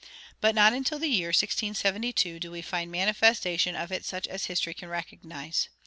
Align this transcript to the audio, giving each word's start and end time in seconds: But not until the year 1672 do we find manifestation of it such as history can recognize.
But 0.39 0.55
not 0.55 0.73
until 0.73 0.97
the 0.97 1.05
year 1.09 1.27
1672 1.27 2.39
do 2.39 2.49
we 2.49 2.63
find 2.63 2.91
manifestation 2.91 3.75
of 3.75 3.91
it 3.91 4.03
such 4.03 4.27
as 4.27 4.45
history 4.45 4.73
can 4.73 4.89
recognize. 4.89 5.69